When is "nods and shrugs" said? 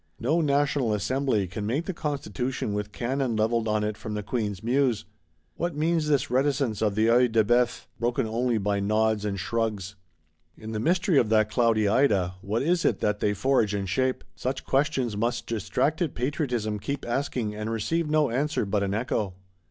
8.79-9.93